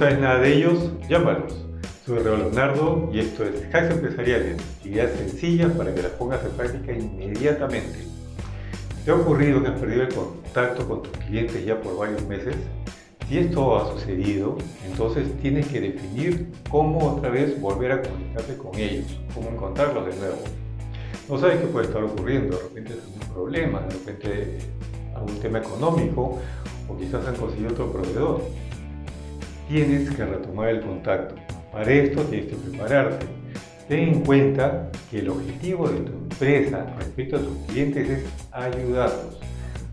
sabes 0.00 0.18
nada 0.18 0.38
de 0.38 0.54
ellos? 0.54 0.90
Llámalos. 1.10 1.52
Soy 2.06 2.24
Leonardo 2.24 3.10
y 3.12 3.18
esto 3.18 3.44
es 3.44 3.62
Hacks 3.66 3.90
Empresariales, 3.90 4.56
ideas 4.82 5.10
sencillas 5.12 5.72
para 5.72 5.94
que 5.94 6.00
las 6.00 6.12
pongas 6.12 6.42
en 6.42 6.52
práctica 6.52 6.92
inmediatamente. 6.94 7.98
¿Te 9.04 9.10
ha 9.10 9.14
ocurrido 9.14 9.62
que 9.62 9.68
has 9.68 9.78
perdido 9.78 10.04
el 10.04 10.14
contacto 10.14 10.88
con 10.88 11.02
tus 11.02 11.12
clientes 11.18 11.66
ya 11.66 11.78
por 11.82 11.98
varios 11.98 12.26
meses? 12.26 12.56
Si 13.28 13.40
esto 13.40 13.76
ha 13.76 13.92
sucedido, 13.92 14.56
entonces 14.90 15.38
tienes 15.42 15.66
que 15.66 15.82
definir 15.82 16.50
cómo 16.70 17.16
otra 17.16 17.28
vez 17.28 17.60
volver 17.60 17.92
a 17.92 18.00
comunicarte 18.00 18.56
con 18.56 18.74
ellos, 18.76 19.04
cómo 19.34 19.50
encontrarlos 19.50 20.06
de 20.06 20.16
nuevo. 20.18 20.38
No 21.28 21.38
sabes 21.38 21.60
qué 21.60 21.66
puede 21.66 21.88
estar 21.88 22.02
ocurriendo, 22.02 22.56
de 22.56 22.62
repente 22.62 22.94
es 22.94 23.22
un 23.22 23.34
problema, 23.34 23.80
de 23.80 23.90
repente 23.90 24.58
algún 25.14 25.38
tema 25.40 25.58
económico 25.58 26.38
o 26.88 26.96
quizás 26.96 27.26
han 27.26 27.36
conseguido 27.36 27.72
otro 27.72 27.92
proveedor. 27.92 28.40
Tienes 29.70 30.10
que 30.10 30.24
retomar 30.24 30.68
el 30.70 30.80
contacto. 30.80 31.36
Para 31.70 31.92
esto 31.92 32.24
tienes 32.24 32.50
que 32.50 32.56
prepararte. 32.56 33.24
Ten 33.88 34.00
en 34.00 34.24
cuenta 34.24 34.90
que 35.08 35.20
el 35.20 35.28
objetivo 35.28 35.88
de 35.88 36.00
tu 36.00 36.12
empresa 36.12 36.92
respecto 36.98 37.36
a 37.36 37.38
tus 37.40 37.56
clientes 37.68 38.10
es 38.10 38.24
ayudarlos 38.50 39.38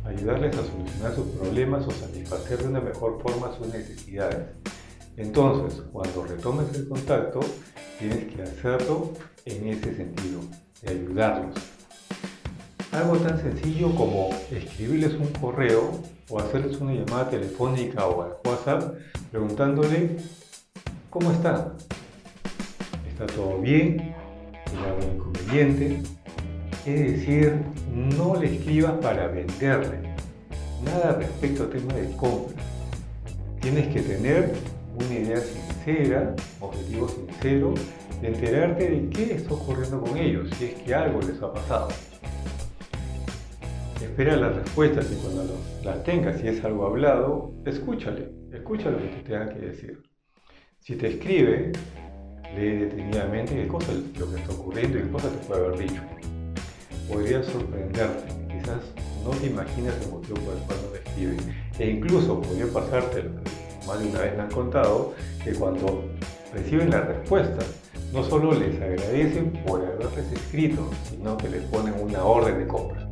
ayudarles 0.04 0.56
a 0.58 0.64
solucionar 0.64 1.14
sus 1.14 1.28
problemas 1.28 1.86
o 1.86 1.92
satisfacer 1.92 2.60
de 2.60 2.68
una 2.70 2.82
mejor 2.82 3.22
forma 3.22 3.56
sus 3.58 3.68
necesidades. 3.68 4.48
Entonces, 5.18 5.84
cuando 5.92 6.24
retomes 6.24 6.74
el 6.76 6.88
contacto, 6.88 7.42
tienes 8.00 8.34
que 8.34 8.42
hacerlo 8.42 9.14
en 9.46 9.68
ese 9.68 9.96
sentido, 9.96 10.42
de 10.82 10.92
ayudarlos. 10.92 11.77
Algo 12.98 13.16
tan 13.18 13.40
sencillo 13.40 13.94
como 13.94 14.30
escribirles 14.50 15.14
un 15.14 15.28
correo 15.40 15.92
o 16.30 16.40
hacerles 16.40 16.82
una 16.82 16.94
llamada 16.94 17.30
telefónica 17.30 18.08
o 18.08 18.24
al 18.24 18.32
WhatsApp 18.44 18.96
preguntándole 19.30 20.18
cómo 21.12 21.32
está. 21.32 21.74
¿Está 23.08 23.28
todo 23.28 23.62
bien? 23.62 24.16
¿Tiene 24.66 24.88
algún 24.88 25.16
inconveniente? 25.16 26.02
Es 26.88 27.12
decir, 27.12 27.62
no 27.94 28.36
le 28.36 28.56
escribas 28.56 28.94
para 28.94 29.28
venderle. 29.28 30.00
Nada 30.84 31.18
respecto 31.20 31.64
al 31.64 31.70
tema 31.70 31.94
de 31.94 32.12
compra. 32.16 32.64
Tienes 33.62 33.94
que 33.94 34.02
tener 34.02 34.54
una 34.96 35.14
idea 35.14 35.38
sincera, 35.38 36.36
objetivo 36.60 37.08
sincero, 37.10 37.76
de 38.22 38.28
enterarte 38.30 38.90
de 38.90 39.10
qué 39.12 39.36
está 39.36 39.54
ocurriendo 39.54 40.02
con 40.02 40.18
ellos, 40.18 40.50
si 40.58 40.66
es 40.66 40.74
que 40.82 40.96
algo 40.96 41.22
les 41.22 41.40
ha 41.44 41.54
pasado. 41.54 41.90
Espera 44.02 44.36
las 44.36 44.56
respuestas 44.56 45.12
y 45.12 45.16
cuando 45.16 45.44
las 45.84 46.04
tengas, 46.04 46.40
si 46.40 46.48
es 46.48 46.64
algo 46.64 46.86
hablado, 46.86 47.54
escúchale, 47.66 48.30
escucha 48.52 48.90
lo 48.90 48.98
que 48.98 49.08
te 49.08 49.22
tenga 49.24 49.50
que 49.50 49.60
decir. 49.60 50.04
Si 50.80 50.96
te 50.96 51.08
escribe, 51.08 51.72
lee 52.56 52.78
detenidamente 52.78 53.56
qué 53.56 53.68
cosa 53.68 53.92
lo 54.20 54.32
que 54.32 54.40
está 54.40 54.54
ocurriendo 54.54 55.00
y 55.00 55.02
qué 55.02 55.10
cosa 55.10 55.30
te 55.30 55.38
puede 55.48 55.66
haber 55.66 55.80
dicho 55.80 56.02
podría 57.08 57.44
sorprenderte. 57.44 58.28
Quizás 58.48 58.82
no 59.24 59.32
te 59.32 59.48
imaginas 59.48 59.96
el 60.02 60.12
motivo 60.12 60.36
por 60.42 60.54
el 60.54 60.60
cual 60.62 60.80
no 60.84 60.90
te 60.90 61.10
escriben. 61.10 61.38
E 61.80 61.90
incluso 61.90 62.42
podría 62.42 62.68
pasarte, 62.72 63.24
más 63.86 64.00
de 64.00 64.10
una 64.10 64.20
vez 64.20 64.36
me 64.36 64.44
han 64.44 64.52
contado, 64.52 65.14
que 65.44 65.54
cuando 65.54 66.04
reciben 66.54 66.90
la 66.90 67.02
respuesta, 67.02 67.66
no 68.14 68.24
solo 68.24 68.54
les 68.54 68.82
agradecen 68.82 69.52
por 69.66 69.82
haberles 69.82 70.32
escrito, 70.32 70.90
sino 71.10 71.38
que 71.38 71.50
les 71.50 71.64
ponen 71.64 71.94
una 72.02 72.24
orden 72.24 72.60
de 72.60 72.68
compra. 72.68 73.07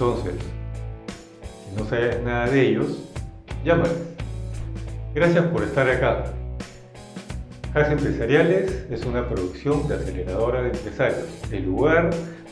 Entonces, 0.00 0.34
si 1.68 1.76
no 1.76 1.88
sabes 1.88 2.22
nada 2.22 2.48
de 2.48 2.68
ellos, 2.68 3.02
llámales. 3.64 3.96
Gracias 5.12 5.44
por 5.46 5.64
estar 5.64 5.90
acá. 5.90 6.26
Hacks 7.74 7.90
Empresariales 7.90 8.86
es 8.92 9.04
una 9.04 9.28
producción 9.28 9.88
de 9.88 9.96
aceleradora 9.96 10.62
de 10.62 10.68
empresarios, 10.68 11.26
el 11.50 11.64
lugar 11.64 12.10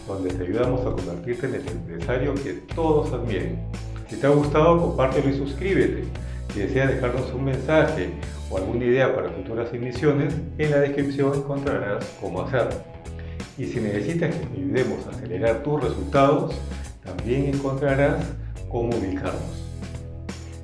donde 0.09 0.35
te 0.35 0.43
ayudamos 0.43 0.81
a 0.81 0.91
convertirte 0.91 1.47
en 1.47 1.55
el 1.55 1.69
empresario 1.69 2.35
que 2.35 2.55
todos 2.75 3.13
admiren. 3.13 3.61
Si 4.09 4.17
te 4.17 4.27
ha 4.27 4.31
gustado, 4.31 4.81
compártelo 4.81 5.31
y 5.31 5.39
suscríbete. 5.39 6.03
Si 6.53 6.59
deseas 6.59 6.89
dejarnos 6.89 7.33
un 7.33 7.45
mensaje 7.45 8.11
o 8.51 8.57
alguna 8.57 8.87
idea 8.87 9.15
para 9.15 9.31
futuras 9.31 9.73
emisiones, 9.73 10.35
en 10.59 10.71
la 10.73 10.79
descripción 10.79 11.33
encontrarás 11.33 12.13
cómo 12.21 12.43
hacerlo. 12.43 12.75
Y 13.57 13.67
si 13.67 13.79
necesitas 13.79 14.35
que 14.35 14.47
te 14.47 14.61
ayudemos 14.61 15.07
a 15.07 15.11
acelerar 15.11 15.63
tus 15.63 15.81
resultados, 15.81 16.53
también 17.07 17.47
encontrarás 17.47 18.27
cómo 18.69 18.91
ubicarnos. 18.97 19.65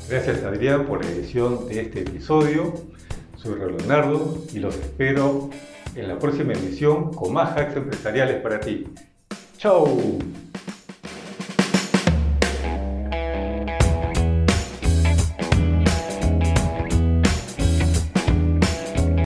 Gracias 0.08 0.42
Adrián 0.42 0.84
por 0.86 1.02
la 1.02 1.10
edición 1.10 1.68
de 1.68 1.80
este 1.80 2.00
episodio. 2.00 2.74
Soy 3.36 3.58
Leonardo 3.58 4.44
y 4.52 4.58
los 4.58 4.74
espero 4.74 5.48
en 5.96 6.08
la 6.08 6.18
próxima 6.18 6.52
emisión 6.52 7.12
con 7.14 7.32
más 7.32 7.56
hacks 7.56 7.76
empresariales 7.76 8.42
para 8.42 8.60
ti. 8.60 8.86
¡Chao! 9.56 10.18